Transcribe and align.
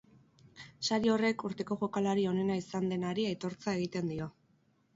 Sari 0.87 1.11
horrek 1.15 1.45
urteko 1.49 1.77
jokalari 1.83 2.25
onena 2.31 2.57
izan 2.63 2.89
denari 2.95 3.29
aitortza 3.35 3.79
egiten 3.81 4.13
dio. 4.17 4.33